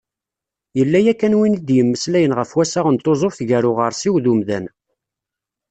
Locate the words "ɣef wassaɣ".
2.39-2.87